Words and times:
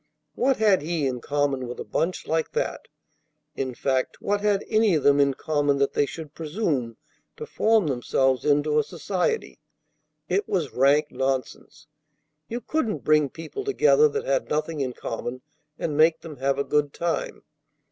What 0.33 0.57
had 0.57 0.81
he 0.81 1.05
in 1.05 1.21
common 1.21 1.67
with 1.67 1.79
a 1.79 1.83
bunch 1.83 2.25
like 2.25 2.53
that? 2.53 2.87
In 3.55 3.75
fact, 3.75 4.19
what 4.19 4.41
had 4.41 4.65
any 4.67 4.95
of 4.95 5.03
them 5.03 5.19
in 5.19 5.35
common 5.35 5.77
that 5.77 5.93
they 5.93 6.07
should 6.07 6.33
presume 6.33 6.97
to 7.37 7.45
form 7.45 7.85
themselves 7.85 8.43
into 8.43 8.79
a 8.79 8.83
society? 8.83 9.59
It 10.27 10.49
was 10.49 10.73
rank 10.73 11.11
nonsense. 11.11 11.85
You 12.47 12.61
couldn't 12.61 13.03
bring 13.03 13.29
people 13.29 13.63
together 13.63 14.09
that 14.09 14.25
had 14.25 14.49
nothing 14.49 14.79
in 14.79 14.93
common 14.93 15.43
and 15.77 15.95
make 15.95 16.21
them 16.21 16.37
have 16.37 16.57
a 16.57 16.63
good 16.63 16.93
time. 16.93 17.43